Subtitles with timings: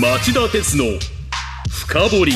[0.00, 0.84] 町田鉄の
[1.68, 2.32] 深掘り。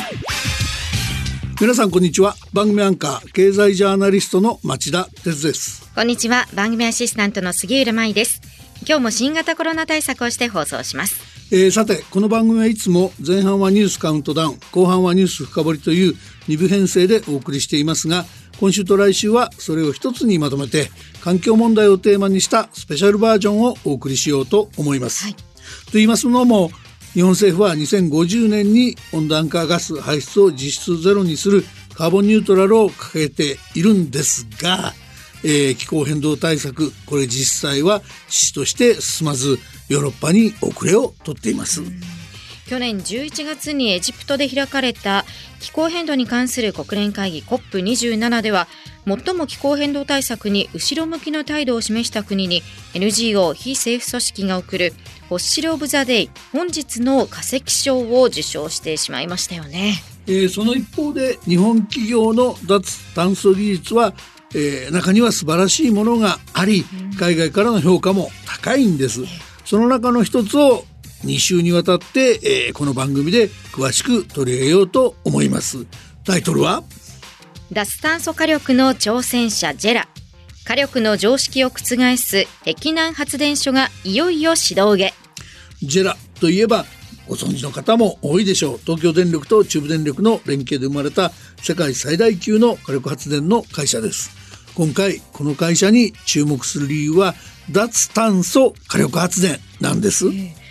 [1.59, 2.35] 皆さんこんにちは。
[2.53, 5.91] 番組アンカー経済ジャーナリストの町田鉄です。
[5.95, 6.45] こんにちは。
[6.55, 8.43] 番組アシスタントの杉浦舞です。
[8.87, 11.17] 今日も新型コロナ対策をして放送します。
[11.51, 16.13] えー、さてこの番組はいつも前半はニュースカウントダウン後半はニュース深掘りという
[16.49, 18.27] 2部編成でお送りしていますが
[18.61, 20.91] 今週と来週はそれを一つにまとめて
[21.23, 25.25] 環境問題をテーマにしたスペシャルバージョンをお送りしようと思います。
[25.25, 25.43] はい、と
[25.95, 26.71] 言いますのも
[27.17, 34.93] 日本政府は2050年に温暖化ガス排出を実質ゼロにするカーボンニュートラルを掲げているんですが、
[35.43, 39.59] えー、気候変動対策これ実際は遅々として進まず
[39.89, 41.81] ヨーロッパに遅れを取っています。
[42.69, 45.25] 去年11月にエジプトで開かれた
[45.61, 48.67] 気候変動に関する国連会議 COP27 では
[49.07, 52.63] 最も気候変動対策に後ろ向きの態度を示した国に
[52.95, 54.93] NGO 非政府組織が送る
[55.29, 59.95] ホッシル・オブ・ザ・デイ本日の化石賞を受賞してしまいましたよね、
[60.27, 64.13] えー、その一方で日本企業の脱炭素技術は
[64.55, 66.85] えー、中には素晴らしいものがあり
[67.19, 69.25] 海外からの評価も高いんです。
[69.67, 70.85] その中の一つを
[71.27, 75.85] 2週にわたって、えー、この番組で詳しく取り上げようと思います。
[76.25, 76.85] タイトルは？
[77.73, 80.09] 脱炭素火力の挑戦者ジェラ。
[80.65, 85.15] 火力の常識を覆す碧南発電所がいよいよ始動へ
[85.81, 86.85] ジェラといえば
[87.29, 88.79] ご存知の方も多いでしょう。
[88.79, 94.31] 東京電力と中部電力の連携で生まれた世界最大級の火力発電の会社です。
[94.77, 97.35] 今回この会社に注目する理由は
[97.73, 100.66] 脱炭素火力発電なんです、えー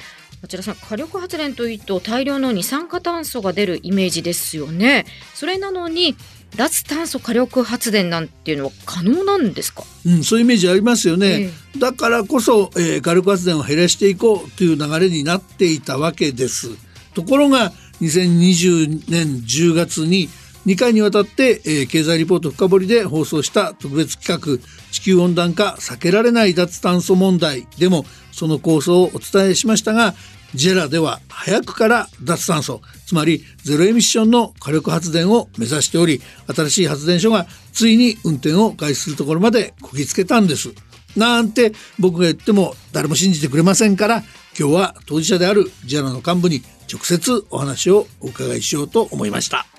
[0.45, 5.07] こちらさん火力発電というと大量の二酸化炭素が出るイメージですよね。
[5.33, 6.15] それなのに
[6.55, 16.69] 脱炭素火力発電なんていうのは可能なんですか、うん、そういうイメージありますよね、えー、だからこそ、えー、火力発電を減らしていこうという流れになっていたわけです。
[17.15, 20.29] ところが2020年10月に
[20.65, 30.15] 2回にわたって、えー、経済リポート深掘りで放送した特別企画地球温暖化避けられない脱炭素問題でもその構想をお伝えしましたが
[30.55, 40.73] ジェラでは早くから脱炭素つまりゼロエミッションの火力発電を目指しており新しい発電所がついに運転を開始するところまでこぎつけたんです。
[41.15, 44.23] なんて僕が言っても誰も信じてくれませんから
[44.57, 49.74] 今日は当事者であるジェラの幹部に直接お話をお伺いしようと思いました。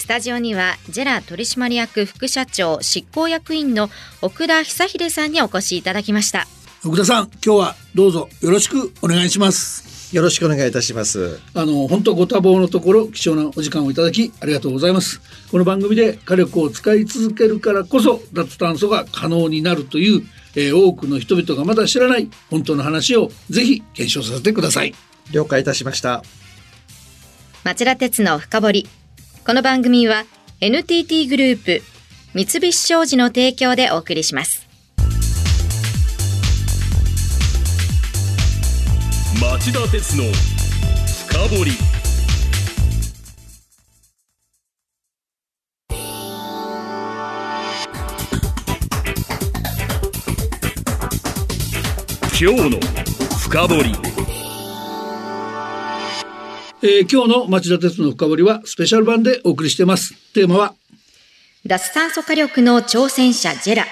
[0.00, 3.90] スタジオにはジェラ取締役副社長執行役員の
[4.22, 6.46] 奥田久秀さんにお越しいただきました
[6.86, 11.38] 奥田さん今日はどうぞよろしくお願いしますよろしくお願いいたします。
[11.54, 15.20] あの本当ご多忙のところ貴重なお時間をいただきありがとうございます。
[15.52, 20.22] この番組で火力を使い続けるからこそ脱炭素が可能になるという、
[20.56, 24.96] えー、多くの人々がまだ知らない本当の話をぜひ検証させてください。
[25.30, 26.24] 了解いたしました。
[27.62, 28.99] 町田鉄の深掘り。
[29.46, 30.24] この番組は
[30.60, 31.82] NTT グループ
[32.34, 34.68] 三菱商事の提供でお送りします。
[39.40, 40.24] 町田鉄の
[41.28, 41.72] 深掘り
[52.38, 52.80] 今日の
[53.38, 54.09] 深掘り
[56.82, 60.14] えー、今日の町田鉄の深掘りはスペシャル版でお送りしています。
[60.32, 60.74] テーマは
[61.66, 63.84] 脱炭素火力の挑戦者ジェラ。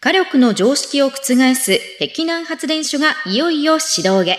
[0.00, 4.36] 火力の常識を覆す碧南発電所がいよいよ始動へ。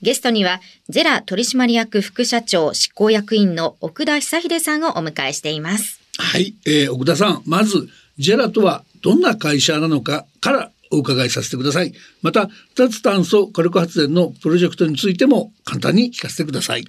[0.00, 6.00] ゲストには、ジェラ取締役副社長執行役員の奥田久秀さんをお迎えしています。
[6.18, 11.92] はい、えー、奥田さん、まず、ジェラとはどんな会社なのかからお伺いさせてください。
[12.22, 16.84] また、脱炭素火力発電のプロジェクトについても簡単に聞かせてください。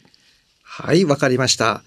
[0.63, 1.83] はい、わかりました。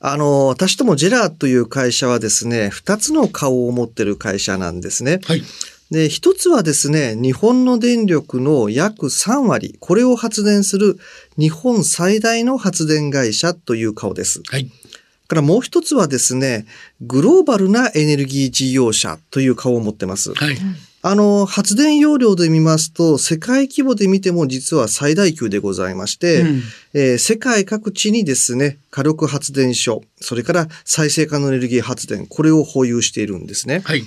[0.00, 5.20] あの、私どもジェラという会社はですね、二つの顔を持ってる会社なんですね。
[5.24, 5.42] はい。
[5.90, 10.98] で、一つはですね、日本の電力の約3割、これを発電する
[11.36, 14.42] 日本最大の発電会社という顔です。
[14.46, 14.70] はい。
[15.30, 16.66] からもう一つはですね、
[17.00, 20.34] グローバルなエネルギー事業者という顔を持ってます。
[20.34, 20.56] はい。
[21.02, 26.62] あの、発電容量で見ますと、世界規模で見ても実は最大級でございまして、うん、
[26.92, 33.80] えー、世界各地にですね、火力発電所、それから再生可能エネルギー発電、これを保有しているんですね。
[33.84, 34.04] はい。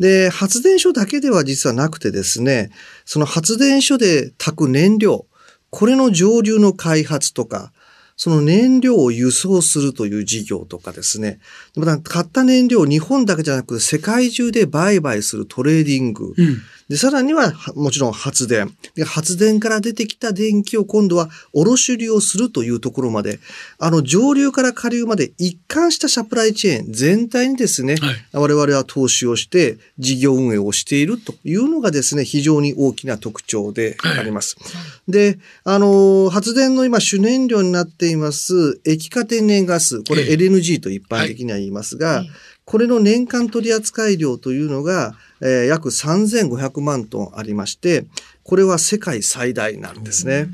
[0.00, 2.70] で、発電所だけでは実はなくてですね、
[3.04, 5.26] その発電所で焚く燃料、
[5.70, 7.72] これの上流の開発とか、
[8.16, 11.40] その燃料を輸送するという事業とかですね。
[11.76, 16.34] また、買った燃料を日本だけじゃなく世界中で売買するトレーディング。
[16.36, 18.76] うん、で、さらには、もちろん発電。
[18.94, 23.40] で、発電から出てきた電気を今度は卸売をするというところまで、
[23.78, 34.56] あの、上流から下流まで一貫したサプライチェーン全体にですね、はい、我々は投資をして事業運営をしているというのがですね、非常に大きな特徴であります。
[34.60, 34.68] は
[35.08, 42.30] い、で、あの、発電の今主燃料になっています液化天然ガス、これ LNG と一般的には言いますが、はい。
[42.64, 48.06] これの年間取扱量というのが、えー、約3500万トンありまして、
[48.42, 50.48] これは世界最大なんですね。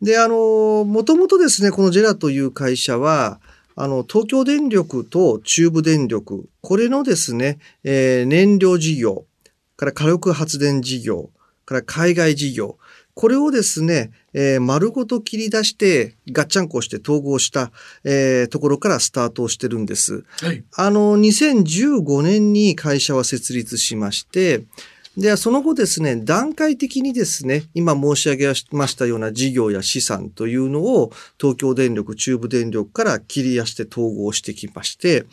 [0.00, 3.38] で、あの、もともとですね、このジェラという会社は、
[3.76, 9.26] あの、東京電力と中部電力、これのですね、えー、燃料事業、
[9.76, 11.28] から火力発電事業、
[11.66, 12.77] から海外事業、
[13.18, 17.72] これをですね、えー、丸ごと切り出して、ガッチャンコして統合した、
[18.04, 20.24] えー、ところからスタートをしてるんです。
[20.40, 24.62] はい、あの、2015年に会社は設立しまして、
[25.18, 31.10] で、その後ですね、段階的にですね、今申し上げましたような事業や資産というのを
[31.40, 35.26] 東京電力、中部電力から切り出して統合してきまして、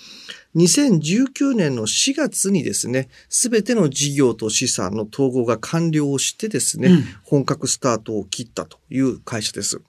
[0.55, 9.75] 2019年の4月にですね、すべての事業と資産の統合が完了をしてですね、うん、本格スタートを切ったという会社です。
[9.75, 9.81] は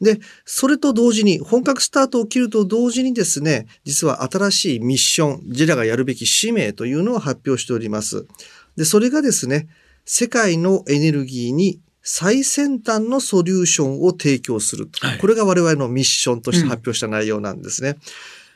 [0.00, 8.26] い、で、それと同時に、本格スタートを切ると同時にですね、実は新しいミッション、ジェラがやるべき使命というのを発表しております。
[8.80, 9.68] で、それがですね、
[10.06, 14.88] 世界のエネルギーに最先端のソリューションを提供する。
[15.00, 17.90] はい、これが我々のミッションとして発表した内容なんですね。
[17.90, 17.96] うん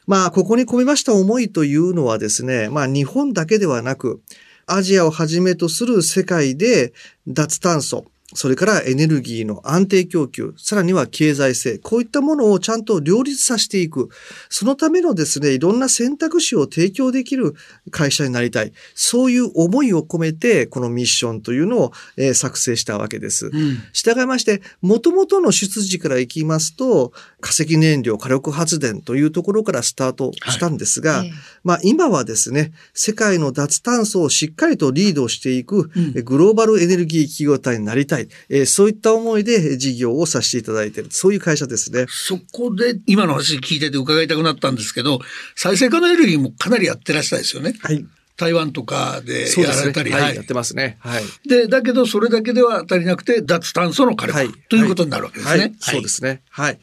[0.07, 4.23] まあ、ここに込めました思いというのはですね、まあ、日本だけではなく、
[4.67, 6.93] アジアをはじめとする世界で
[7.27, 14.09] 脱炭素、それからエネルギーの安定供給、さらには経済性、こういったものをちゃんと両立させていく。
[14.49, 17.55] そのためのですね、いろんな選択肢を提供できる
[17.91, 18.73] 会社になりたい。
[18.95, 23.47] そういう思いを込めて、このミッションというのを、えー、作成したわけです。
[23.47, 31.33] うん、従いまして、元々の出自からいきますと、化石燃料火力発電というところからスタートしたんですが、はい、
[31.63, 35.91] まあ今はですね、世界の脱炭素をしっかりとリードしていく、
[36.25, 38.24] グローバルエネルギー企業体になりたい。
[38.49, 42.07] えー、そういった思いで事業をさせていただいている、そういう会社ですね。
[42.09, 45.21] そこで今の話聞いてて伺いたくなったんですけど、
[45.57, 47.75] 再生可能エネルギーもかなりやってらっしゃるんですよね。
[47.81, 48.05] はい。
[48.37, 50.97] 台湾とかでやられたり、ねはい、やってますね。
[51.01, 51.25] はい。
[51.49, 55.61] で、だけどそれだけでは足りなくて、脱炭素の火力、はい、ということになるわけですね。
[55.61, 56.43] はい、そうですね。
[56.51, 56.79] はい。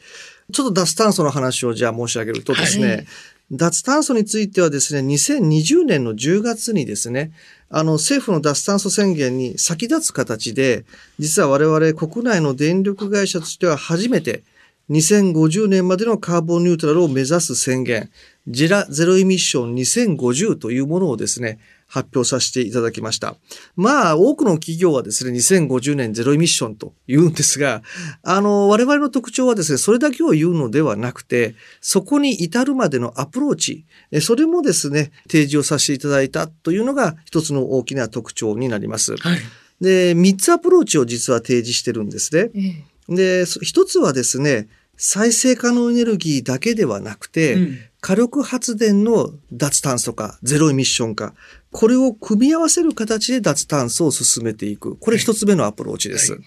[0.52, 3.06] ちょっと脱炭素の話をじゃあ申し上げるとですね、
[3.52, 7.32] 脱炭素についてはですね、2020年の10月にですね、
[7.68, 10.86] あの、政府の脱炭素宣言に先立つ形で、
[11.18, 14.42] 実は我々国内の電力会社としては初めて、
[14.88, 18.10] 2050年までのカーボンニュートラルを目指す宣言、
[18.48, 21.58] ジラゼロエミッション2050というものをですね、
[21.92, 23.36] 発表させていただきました。
[23.76, 27.82] まあ、多くの企業はですね、2050年ゼロエミッションと言うんですが、
[28.22, 33.84] あの、我々の特徴はですね、それだけを言うのではなくて、そこに至るまでのアプローチ、
[34.22, 39.18] それもですね、提示をさせていただいたというのが一つの大きな特徴になります。
[39.18, 39.38] はい、
[39.82, 42.86] で、三つアプローチを実は提示してるんですね。
[43.10, 44.66] で、一つはですね、
[44.96, 51.34] 再生可能エネルギーだけではなくて、うん、火力発電の脱炭素化、ゼロエミッション化、
[51.72, 54.96] これを組み合わせる形で脱炭素を進めていく。
[54.96, 56.32] これ一つ目のアプローチです。
[56.32, 56.42] はい、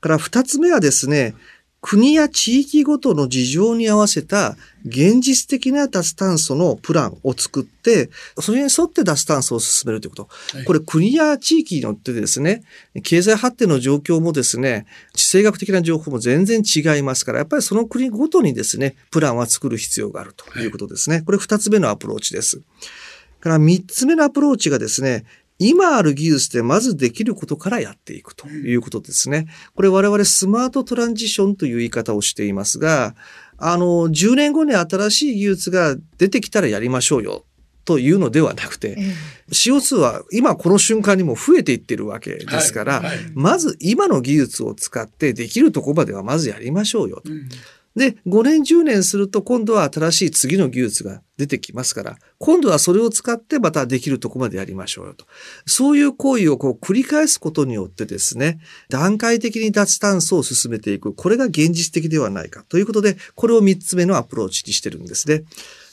[0.00, 1.34] から二つ目はですね、
[1.80, 10.28] 国や地域ごとの事情に合わせた現実的な脱炭素のプランを作って、それに沿って脱炭素を進めるということ。
[10.56, 12.64] はい、これ国や地域によってですね、
[13.04, 21.16] 経済発展の状況もですね、地政学的な情報も全然違いますから、やっぱりその国ごとにですね、プランは作る必要があるということですね。
[21.16, 22.62] はい、これ二つ目のアプローチです。
[23.46, 25.24] から三つ目のアプローチがですね、
[25.58, 29.46] 今ある技術でまずできることからやっていくということですね。
[29.76, 33.14] これ我々スマートトランジションという言い方をしていますが、
[33.56, 37.44] あの、10年後に新しい技術が出てきたらやりましょうよ
[37.84, 38.98] というのではなくて、
[39.50, 43.04] CO2 は今この瞬間にも増えていってるわけですから、はい。
[43.04, 47.30] はい、まず今の技術を使ってできるとこまではまずやりましょうよと。
[47.30, 47.48] うん
[47.96, 55.26] で、5年10年すると今度は新しい次の技術が出てきますから、今度はそれを使ってまたできるとこまでやりましょうよと。
[55.64, 58.60] そういう行為をこう繰り返すことによってですね、
[58.90, 61.14] 段階的に脱炭素を進めていく。
[61.14, 65.44] これが現実的ではないかということで、これを3つ目のアプローチにしてるんですね。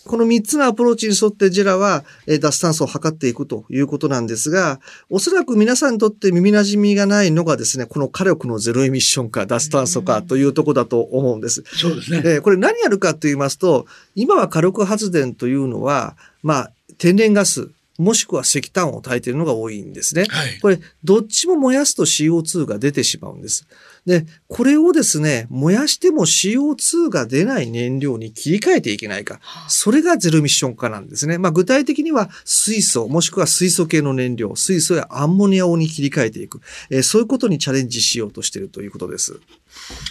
[0.05, 4.79] この3つのアプローチに沿ってジェラは脱炭素を図っていくということなんですが、
[5.09, 11.63] おそらく皆さんにとって耳馴染みがないのがですね、この火力のゼロエミッションか脱炭素かというとこだと思うんです。
[11.65, 12.21] そうですね。
[12.25, 20.25] えこれ何やるかと言いますと、今は火力発電というのは、まあ、天然ガス、もしくは石炭を焚いているのが多いんですね。
[20.27, 23.65] はい、これ、どっちも燃やすと CO2 が出てしまうんです。
[24.05, 29.39] で、これをですね、燃やしても CO2 が出ない燃料に切り替えていけないか。
[29.69, 31.37] それがゼロミッション化なんですね。
[31.37, 36.61] まあ、具体的には水素、もしくは水素系の燃料、水素やアンモニアをに切り替えていく。
[36.89, 39.39] えー、そういうことにチャレンジしようとしているということです。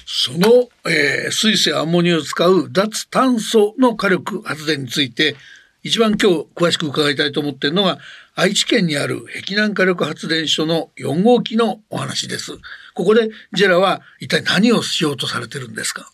[0.06, 5.36] その、えー、水素やアンモニアを使う脱炭素の火力発電について、
[5.82, 7.98] 一番今日詳しく伺いたいと思っているのが、
[8.34, 12.52] 愛知県にある碧南火力発電所の4号機のお話です。
[12.94, 16.10] ここでジェラは一体何をしようとされてるんですか？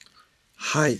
[0.56, 0.98] はい。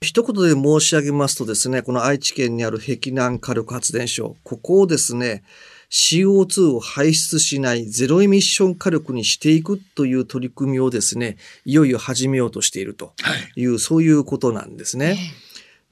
[0.00, 5.42] 一言で申し上げますとですね、この愛知県にある碧南火力発電所、ここをですね、
[5.90, 13.14] CO2 を排出しないゼロエミッション火力にしていくという取り組みをですね、いよいよ始めようとしていると
[13.56, 15.18] いう、はい、そういうことなんですね。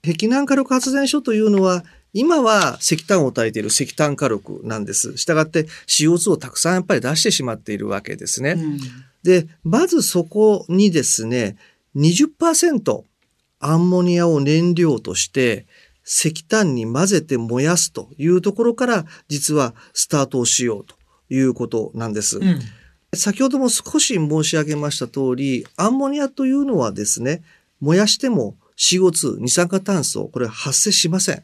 [0.04, 1.82] 碧南火力発電所というのは、
[2.14, 5.16] 今は石炭を焚いている石炭火力なんです。
[5.16, 8.52] したがって CO2 をたくさんやっぱり出してしまっているわけですね。
[8.52, 8.78] うん、
[9.22, 11.56] で、まずそこにですね、
[11.96, 13.04] 20%
[13.60, 15.66] アンモニアを燃料として
[16.04, 20.96] 石炭に混ぜて燃やすというところから実はスタートをしようと
[21.30, 22.38] いうことなんです。
[22.38, 22.60] うん、
[23.14, 27.42] 先ほども少し申し上げました通り、アンモニアというのはですね、
[27.80, 31.42] 燃やしても CO2、二酸化炭素、これ発生しません。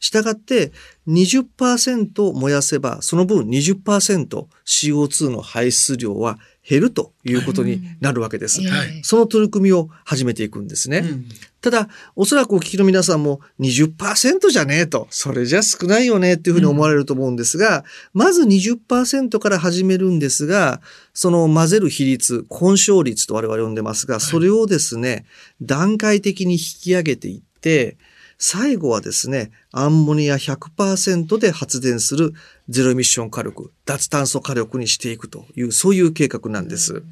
[0.00, 0.72] したがって
[1.06, 6.38] 20%燃やせばその分 20%CO2 の排出量は
[6.68, 8.60] 減るということになるわけです。
[8.62, 10.98] はい、その取り組みを始めていくんですね。
[10.98, 11.28] うん、
[11.62, 20.80] ただ、おそらくお聞きの皆さんも20%じゃねえと、それじゃ少ないよねっていうふうに思われると思うんですが、うん、まず20%から始めるんですが、
[21.14, 25.24] その混ぜる比率、混焼率と我々呼んでますが、それをですね、
[25.62, 27.96] 段階的に引き上げていって、
[28.42, 32.32] 最後はですね、アンモニア100%で発電する
[32.70, 37.02] ゼロエミッション火力、脱炭素火力にしていくという、そういう計画なんです。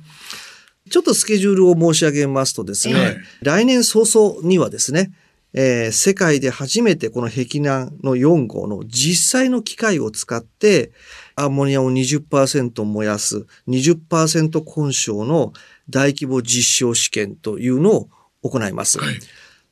[0.91, 5.13] ちょっとスケジュールを申し上げますとですね、はい、来年早々にはですね、
[5.53, 10.93] えー、世界で初めてこの壁南の4号の実際の機械を使って
[11.37, 15.53] アンモニアを20%燃やす20%混焼の
[15.91, 18.09] 大規模実証試験というのを
[18.43, 18.99] 行います。
[18.99, 19.15] はい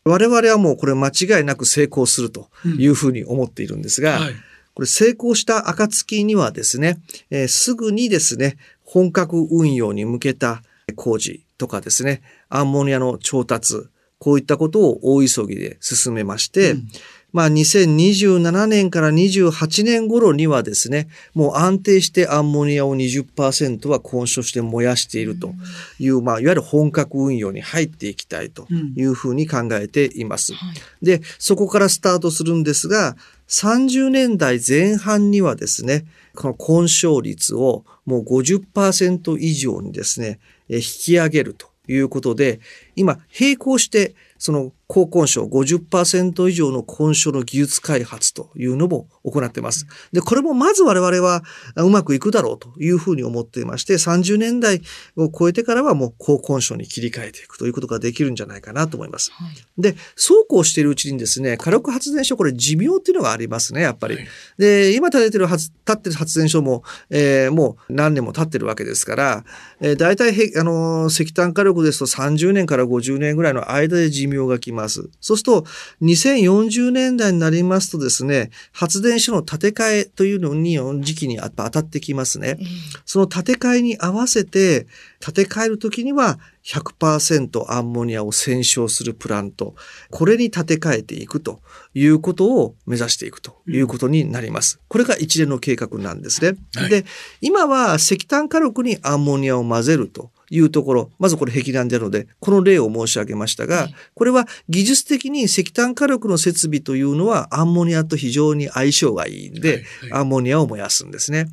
[0.07, 2.49] 我々はもうこれ間違いなく成功すると
[2.79, 4.35] いうふうに思っているんですが、うんはい、
[4.75, 6.99] これ成功した暁にはですね、
[7.31, 10.63] えー、すぐにですね、本格運用に向けた
[10.95, 13.75] 工事とかですね、アンモニアの調達、
[14.19, 16.89] こういったことを大急ぎで進めまして、うん
[17.37, 25.53] まあ、2027年から28年頃にはですね、もう安定してアンモニアを20%は混焼して燃やしていると
[25.99, 28.67] いう、まあ、いわゆる本格運用に入っていきたいと
[28.97, 30.55] いうふうに考えています。
[31.03, 40.39] で、そこからスタートするんですが、30年代前半にはですね、この混焼率をもう50%以上にですね、
[40.71, 42.61] 引き上げるということで、
[42.95, 49.87] 今、並行してその高根症50%以上の根症の技術開発というのも行っています。
[50.13, 51.43] で、これもまず我々は
[51.77, 54.83] うまくいくだろうというふうに思っていまして、30年代
[55.17, 59.33] を超えてからはもう高根症に切り替えていくということができるんじゃないかなと思います。
[59.33, 64.15] はい、で、そうこうしているうちにですね、火力発電所これ寿命っていうのがありますね、やっぱり。
[64.15, 64.27] はい、
[64.57, 69.45] で、今立ててる立ってる発電所も、えー、もう何年も経ってるわけですから、
[69.81, 75.09] えー、大体あの石炭火力ですと30年から50年ぐらいの間で寿命がきます。
[75.21, 75.67] そうすると、
[76.03, 82.59] 2040年代になりますとですね、発電所の建て替えというのに、時期に当たってきますね。
[83.05, 84.87] その建て替えに合わせて、
[85.19, 89.75] 建て替えるときには100%アンモニアを洗浄するプラント、
[90.11, 91.61] これに建て替えていくと
[91.95, 94.81] いうことを目指していくということになります。
[94.89, 96.59] これが一連の計画なんですね。
[96.75, 97.05] はい、で、
[97.41, 111.49] 今は石炭火力にアンモニアを混ぜるというところ、まずこれ壁南であるので、この例を申し上げましたが、これは技術的に石炭火力の設備というのはアンモニアと非常に相性がいいんで、アンモニアを燃やすんですね。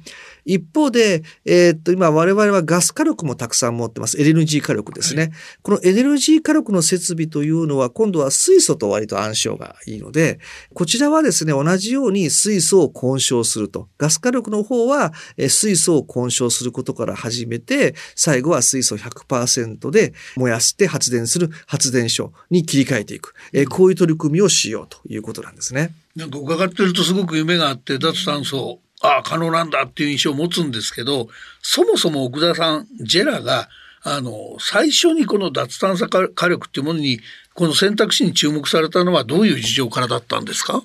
[0.46, 4.18] 一方で、えー、っと、今我々はガス火力もたくさん持ってます。
[4.18, 5.22] LNG 火力ですね。
[5.22, 5.32] はい、
[5.62, 10.40] このエネルギー火力の設備というのは今度は水素と割と相性がいいので、
[10.74, 13.88] こちらはですね、同じように水素を混焼すると。
[13.98, 23.34] ガス火力の方は水素を混焼することから始めて、最後は水素100%で燃やして発電する発電所に切り替えていく。
[23.54, 25.94] えこういう取り組みをしようということなんですね。
[26.16, 31.28] なんか伺ってるとすごく夢があって脱炭素ああ可能なんだっていう印象を持つんですけど
[31.62, 33.70] そもそも奥田さんジェラが
[34.02, 37.20] あの最初にこの脱炭素火力っていうものに
[37.54, 40.82] この選択肢に注目されたのはどういう事情からだったんですか？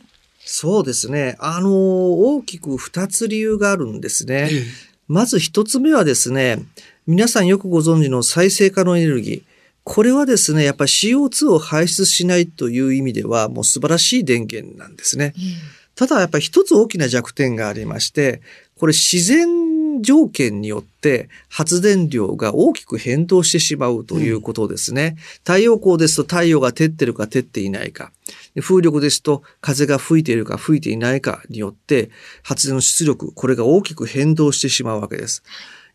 [0.51, 1.37] そうですね。
[1.41, 4.49] あの、大きく二つ理由があるんですね。
[4.51, 4.65] ええ、
[5.07, 6.65] まず一つ目はですね、
[7.07, 9.43] 皆さんよくご存知の再生可能エネルギー。
[9.85, 15.35] これはですね、やっぱり CO2 を排出しないという意味ではもう素晴らしい電源なんですね。
[15.37, 15.43] うん、
[15.99, 18.41] ただやっぱり一つ大きな弱点がありまして、
[18.79, 25.17] これ自然条件によって発電量が大きく変動してしまうということですね。
[25.17, 28.13] うん、太陽光ですと太陽が照ってるか照っていないか。
[28.61, 32.11] 風力ですと風が吹いているか吹いていないかによって
[32.45, 35.43] 発電の出力、これが大きく変動してしまうわけです。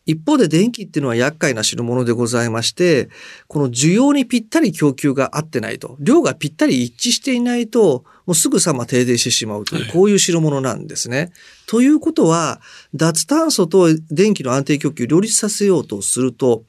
[0.06, 3.10] 一方で電気っていうのは厄介な代物でございまして、
[3.48, 11.32] この需要にぴったり供給が合ってないと、量がぴったり一致していないと、もうすぐさま停電してしまうという、こういう代物なんですね。
[11.68, 12.62] ということは、
[12.94, 16.64] 脱炭素と電気の安定供給を両立させようとすると、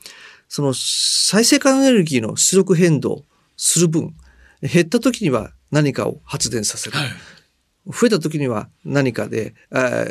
[0.48, 3.24] その再生可能エネルギーの出力変動
[3.56, 4.14] する分、
[4.62, 6.96] 減った時には何かを発電させる。
[6.96, 7.08] はい
[7.86, 9.54] 増えた時には何かで、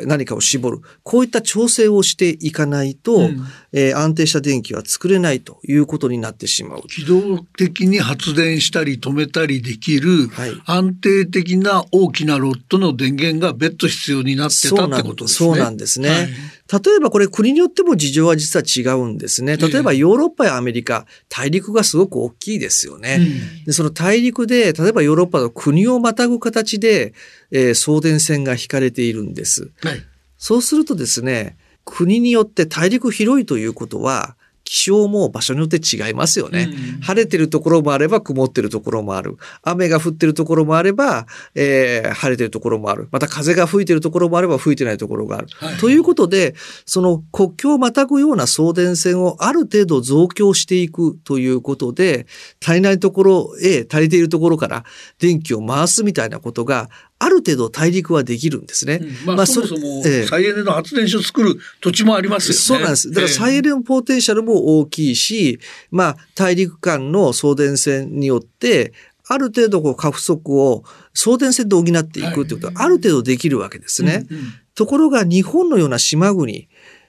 [0.06, 0.80] 何かを絞る。
[1.02, 6.82] こういった調整をしていかないと、うん、えー、安定した電気は作れないということになってしまう。
[6.86, 15.48] 機動的に発電したり止めたりできる、はい、安定的な大きなロットの電源が別途必要になってたってことですね。
[15.48, 16.08] そうなんですね。
[16.08, 16.28] はい
[16.72, 19.58] 例えばこれ国によっても事情は実は違うんですね。
[19.58, 23.18] 例えばヨーロッパやアメリカ、大陸がすごく大きいですよね。
[23.20, 27.12] うん、でその大陸で、例えばヨーロッパの国をまたぐ形で、
[27.50, 29.70] えー、送電線が引かれているんです。
[29.82, 30.02] はい、
[30.38, 36.70] そうするとですね、国によって大陸広いということは、気象も場所によって違いますよね。
[36.96, 39.36] うん、晴れてるところもあれば曇ってるところもある。
[39.62, 43.08] 雨が降ってるところもあれば、えー、晴れてるところもある。
[43.12, 45.48] また風が吹いてるところもあれば吹いてないところがある。
[45.52, 46.54] はい、ということで、
[46.86, 52.26] その国境をまたぐような送電線をある程度増強していくということで、
[52.64, 54.84] 足りないところへ足りているところから
[55.18, 56.88] 電気を回すみたいなことが
[57.24, 59.00] ある程度大陸はできるんですね。
[59.26, 62.60] うん、まあ、そもそも再エネの発電所を作る土地もありますよね。
[62.60, 63.10] そうなんです。
[63.10, 65.58] だから再エネのポテンシャルも大きいし、
[65.90, 68.92] まあ大陸間の送電線によって、
[69.26, 74.26] ある程度こう過不足を送電線で補っていくということはある程度できるわけですね。
[74.74, 76.68] ところが日本のような島国、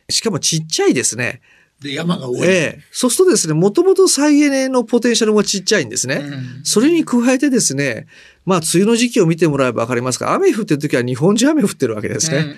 [0.09, 1.41] しかもちっちゃいですね。
[1.81, 2.41] で、山が多い。
[2.43, 2.79] ええ。
[2.91, 6.15] そうするとですね、もともと再エネのポテンシャルもちっちゃいんですね。
[6.15, 8.07] うん、それに加えてですね、
[8.45, 12.55] まあ、梅雨の時期を見てもらえばわかりますが、雨降ってる時は日本中雨降ってるわけですね。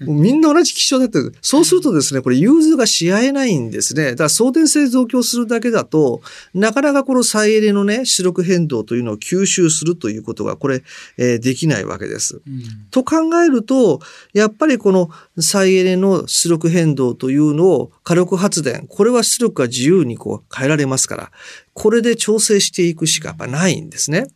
[0.00, 4.10] うんうん、もうみんな同じ気象だって、そうするとですね、これ融通がし合えないんですね。
[4.10, 6.20] だから送電性増強するだけだと、
[6.52, 10.82] なかなかこの再エネのね、出力変動というのを吸収するということが、これ、
[11.16, 12.42] えー、できないわけです。
[12.46, 14.00] うん、と考えると、
[14.34, 21.30] やっぱりこの再エネの出力変動というのを火力発電、これは出力が自由にこう変えられますから、
[21.72, 24.26] これで調整していくしかやっぱないんですね。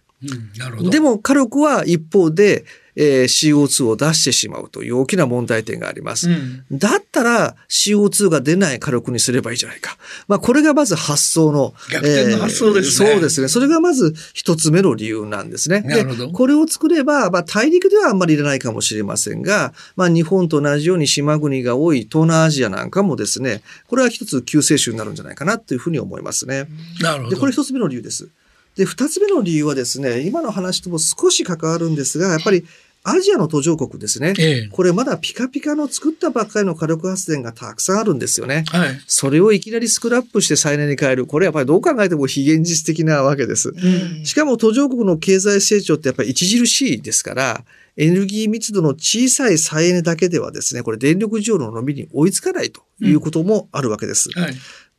[0.78, 2.64] うん、でも火力は一方で、
[2.96, 6.30] えー、CO2 を出してしまうという大きな問題点があります。
[6.30, 9.96] うん、だったら CO2 が出ない火力にすればいいじゃないか。
[10.28, 11.74] まあこれがまず発想の。
[11.90, 13.48] 逆転の発想ですね、えー、そうですね。
[13.48, 15.82] それがまず一つ目の理由なんですね。
[15.82, 26.68] で、これを作れば、まあ大陸ではあんまりいらないかもしれませんが、まあ日本と同じように島国が多い東南アジアなんかもですね、これは一つ救世主になるんじゃないかなというふうに思いますね。
[27.00, 27.34] なるほど。
[27.34, 28.28] で、これ一つ目の理由です。
[28.76, 32.64] で、二つ目の理由はですね、今の話とも少し関わるんですが、やっぱり
[33.06, 34.32] アジアの途上国ですね。
[34.38, 38.64] ええ、これまだピカピカの作ったばっかりの火力発電がたくさんあるんですよね。
[38.68, 41.26] はい、それをいきなりスクラップして再燃に変える。
[41.26, 43.74] これやっぱりどう考えても非現実的なわけです。
[43.76, 47.64] うん、しかも途上国の経済成長ってやっぱり著しいですから、
[47.98, 54.30] エネルギー密度の小さい再エネだけではですね、これ電力需要の伸びに追いつかないということもあるわけです。
[54.34, 54.54] うんはい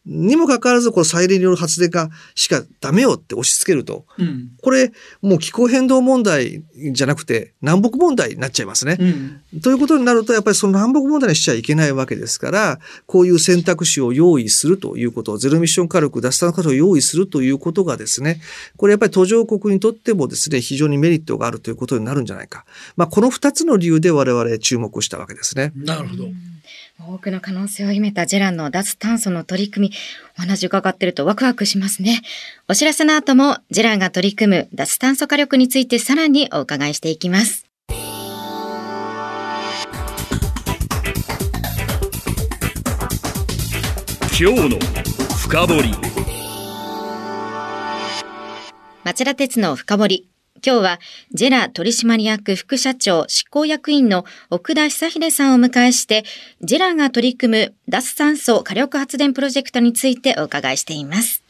[0.06, 4.92] にもかかわらず、この再エネによる発電がしかダメよって押し付けると、うん、これ、
[5.22, 8.98] もう気候変動問題じゃなくて、南北問題になっちゃいますね。
[9.00, 18.42] うん、ということになると、やっぱりその南北問題にしちゃいけないわけですから、こういう選択肢を用意するということ、ゼロミッション火力、脱炭素火力を用意するということがですね、
[18.78, 22.66] これやっぱり途上国にとってもですね、非常にメリットがあるということになるんじゃないか。
[22.96, 25.72] まあ、この二つの理由で我々注目したわけですね。
[25.76, 26.26] なるほど。
[27.00, 29.96] 多くの可能性を秘めたジェランの脱炭素の取り組み、
[30.38, 32.22] お話伺ってるとワクワクしますね。
[32.70, 37.66] お知らせの後も、ジェランが取り組む脱炭素火力についてさらにお伺いしていきます。
[44.38, 44.80] 今日の
[45.38, 45.92] 深掘り
[49.06, 50.30] 町田鉄の深掘り
[50.64, 51.00] 今日は、
[51.32, 56.24] ジェラ取締役副社長執行役員の奥田久秀さんをお迎えして、
[56.62, 61.44] ジェラが取り組む脱炭素火力発電プロジェクトについてお伺いしています。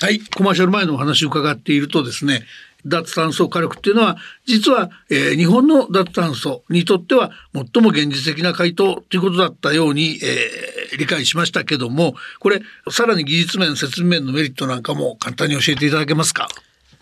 [0.00, 2.44] はい、コマーシャル前のお話を伺っているとですね、
[2.84, 16.46] 脱炭素火力っていうのは実は、えー、日本の脱炭素にとっては最も現実的な回答ということだったように、えー、理解しましたけどもこれさらに技術面設備面のメリットなんかも簡単に教えていただけますか？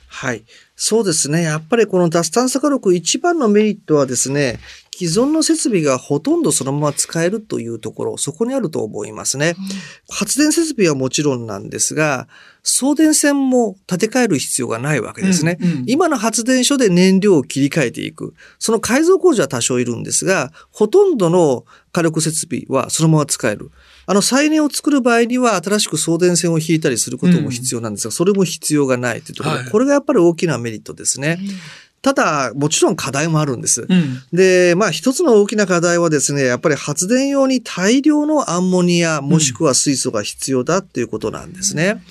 [0.06, 0.44] はい。
[0.84, 1.42] そうですね。
[1.42, 4.58] やっぱりこの脱炭素火力一番のメリットはですね、
[4.92, 9.54] 既存の設備がほとんどそのまま使えるというところ、そこにあると思いますね。
[9.56, 9.64] うん、
[10.12, 12.26] 発電設備はもちろんなんですが、
[12.62, 15.58] 送電線も建て替える必要がないわけですね。
[15.60, 18.34] うんうん、今の発電所で燃料を切り替えていく。
[18.58, 23.70] その改造工事は多少いるんですが、ほとんどの火力設備はそのまま使える。
[24.06, 31.38] あの、再燃を作る場合には新しく送電線を引いたりすることも必要なんですが、うん、それも必要がないというところ、はい、これがやっぱり大きなメリットですね。
[32.02, 33.86] ただ、もちろん課題もあるんです。
[33.88, 42.02] うん、で、まあ一つの大きな課題はですね、やっぱり発電用に大量のアンモニアもしくは水素が必要だっていうことなんですね。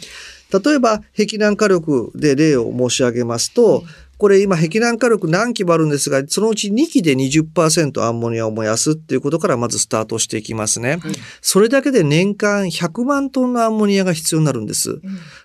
[0.52, 3.84] 例えば、壁南火力で例を申し上げますと、
[4.22, 10.98] これ今、壁南火力何基もあるんですが、そのうち2基で20%アンモニアを燃やすっていうことからまずスタートしていきますね。
[10.98, 11.00] はい、
[11.42, 14.92] それだけで年間100万トンのアンモニアが必要になるんです。
[14.92, 15.02] うん、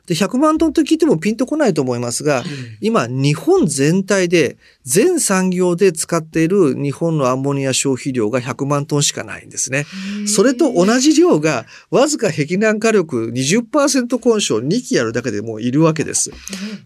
[0.06, 2.44] で、100万トンと聞いてもピンとこないと思いますが、うん、
[2.82, 9.84] 今、日本全体で全産業で使っている日本のアンモニア消費量が100万トンしかないんですね。
[10.26, 16.30] それと同じ量が、わずか壁南火力20%混焼2基やるだけでもういるわけです。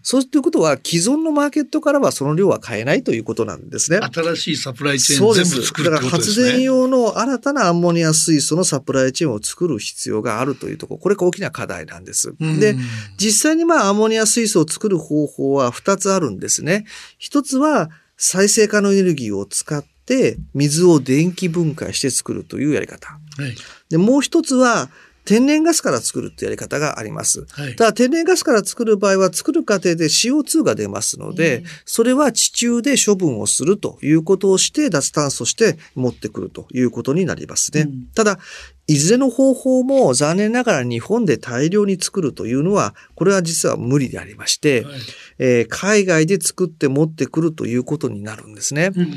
[0.01, 3.99] そうということは、既存のマーケットからはその量は買えないということなんですね。
[4.11, 12.33] 新しいサプライチェーン全部作る、ね、だから発電用の新たなアンモニア水素のサプライチェーンを作る必要があるというところ、これが大きな課題なんです。
[12.39, 12.75] で、
[13.17, 16.85] 実際にまあアンモニア水素を作る方法は2つあるんですね。
[17.19, 17.90] 一つは
[18.23, 23.07] 再生可能エネルギーを使って水を電気分解して作るというやり方。
[23.09, 23.55] はい、
[23.89, 24.91] でもう一つは
[25.25, 27.45] 天然ガスから作るってやり方があります。
[27.51, 37.81] はい、ただ天然ガスから作る場合は作る過程で CO2 が出ますので、それは地中で処分をするということをして脱炭素して持ってくるということになりますね。
[37.81, 38.39] うん、ただ、
[38.87, 44.93] いずれの方法も残念ながら日本で大量に作るというのは、これは実は無理でありまして、はい、
[45.39, 48.91] えー、海外で作って持ってくるということになるんですね。
[48.95, 49.13] うん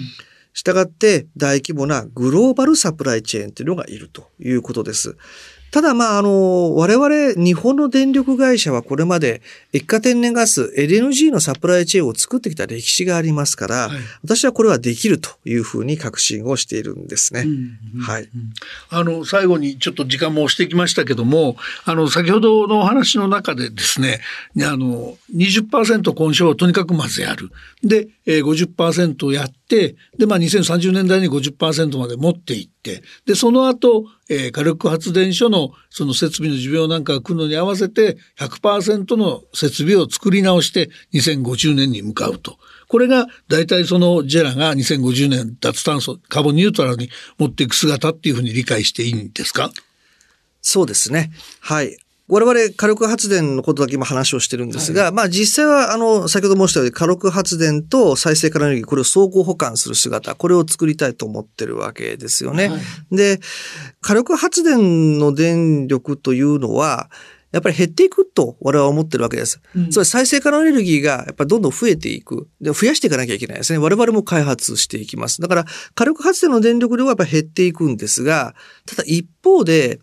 [0.55, 5.17] したがって大規模なグローバルサプライチェーンというのがいるということです。
[5.75, 17.41] ただ、まあ、あの、我々、日本の電力会社はこれまで液化天然ガス、LNG のサプライチェーンを作ってきた歴史がありますから、はい、私はこれはできるというふうに確信をしているんですね。
[17.95, 18.29] うん、はい。
[18.89, 24.21] あの、最後にちょっと時間も押してきましたけども、あの、先ほどのお話の中でですね、
[24.59, 27.51] あの、20%混焼をとにかくまずやる。
[27.83, 32.74] で、えー、50%やって、で、まあ、2030年代に50%まで持っていって、
[33.27, 42.59] で、その後、えー、火力発電所のその設備の寿命なんかが来るのに合わせて100%の設備を作り直して2050年に向かうと。
[42.89, 49.71] これが大体そのジェラが2050年脱炭素、カーボンニュートラルに持っていく姿っていうふうに理解していいんですか？
[50.61, 51.33] そうですね。
[51.61, 51.99] はい。
[52.27, 62.69] 我々火力発電のことだけ今話をしてるんですが、はい、まあ実際はあの、先ほど申したように火力発電と再生可能エネルギー、これを相互補完する姿、これを作りたいと思ってるわけですよね。
[62.69, 63.41] はい、で、
[64.01, 67.11] 火力発電の電力というのは、
[67.53, 69.61] やっぱり減っていくと我々は思ってるわけです。
[69.77, 72.49] うん、それ再生可能エネルギーがやっぱりどんどん増えていく。
[72.61, 73.79] で、増やしていかなきゃいけないですね。
[73.79, 75.41] 我々も開発していきます。
[75.41, 78.57] だから火力発電の電力量はやっぱり減っていくんですが、
[78.87, 80.01] ただ一方で、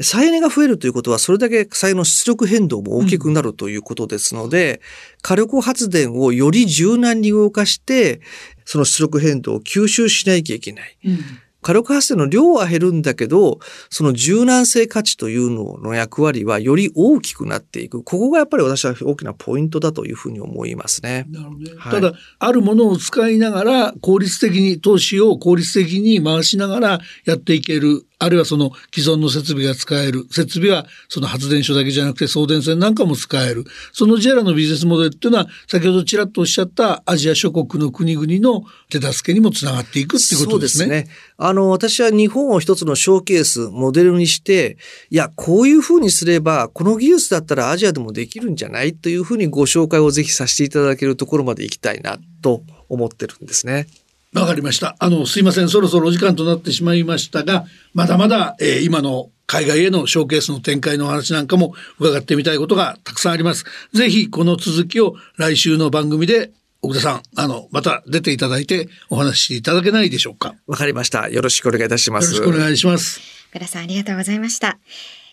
[0.00, 4.80] 再エネが増えるということは、それだけ再エネの出力変動も大きくなるということですので、うん、
[5.22, 8.20] 火力発電をより柔軟に動かして、
[8.64, 10.98] その出力変動を吸収しなきゃいけない。
[11.04, 11.18] うん
[11.64, 18.02] 火力発電の量は減るんだけど、その柔軟性価値というのの役割はより大きくなっていく。
[18.02, 21.24] ここがやっぱり私は大きなポイントだというふうに思いますね。
[21.30, 21.72] なるほどね。
[21.78, 30.26] はい、ただ、あるものを使いながら効率的に、投資を効率的に回しながらやっていけるあるいはその既存の設備が使える。
[30.30, 33.64] 設備はその発電所だけじゃなくて送電線なんかも使える。
[33.92, 40.84] その JALA のビジネスモデルっていうのは先ほどちらっとおっしゃったアジア諸国の国々の手助けにもつながっていくっていうことですね。
[40.84, 41.14] そうですね。
[41.36, 44.76] あの、私は日本を一つのショーケース、モデルにして、
[45.10, 48.94] いや、こういうふうにすれば、この技術だったらアジアでもできるんじゃない？
[48.94, 53.86] というふうにご紹介をぜひさせていただけるところまで行きたいなと思ってるんですね。
[54.34, 54.96] わかりました。
[54.98, 55.68] あの、すいません。
[55.68, 63.64] そろそろお時間となってしまいましたが、まだまだ、えー、今の海外へのショーケースの展開の話なんかも伺ってみたいことがたくさんあります。
[63.92, 66.50] ぜひこの続きを来週の番組で
[66.84, 70.54] 奥田さん、あの、また出ていただいてお話しいただけないでしょうか？
[70.66, 71.28] わかりました。
[71.28, 72.34] よろしくお願いいたします。
[72.34, 73.20] よろしくお願いします。
[73.50, 74.78] 奥田さん、ありがとうございました。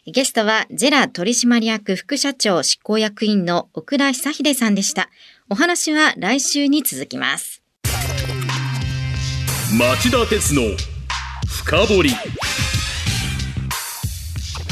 [0.08, 5.10] ゲストは、ジェラ取締役副社長執行役員の奥田久秀さんでした。
[5.50, 7.62] お話は来週に続きます
[9.78, 10.62] 町田鉄の
[11.46, 12.12] 深掘り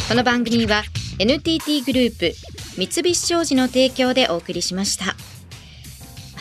[0.08, 0.84] この番組は
[1.20, 2.34] NTT グループ
[2.78, 5.18] 三菱商事の提供でお送りしました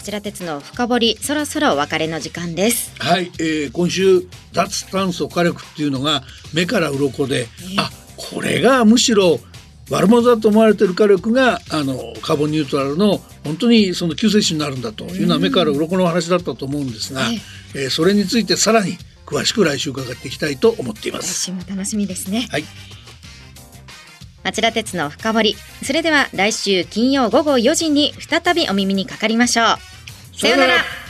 [0.08, 6.22] 町田鉄の深掘りそろそろお別れの時間ですはい、えー、今週脱炭素火力っていうのが
[6.54, 7.46] 目から鱗で、えー、
[7.78, 9.38] あこれがむしろ
[9.90, 17.20] 悪者だと思われてる火力があのカーボンニュートラルの本当にその救世主になるんだというのは目から鱗の話だったと思うんですが、
[17.74, 21.34] えー、それについてさらに詳しく来週伺っていきたいと思っています。
[21.34, 22.48] 来週も楽しみですね。
[22.50, 22.64] はい。
[24.42, 25.56] 町田鉄の深掘り。
[25.84, 29.97] それでは来週金曜午後4時に再びお耳にかかりましょう。
[30.38, 31.07] さようなら。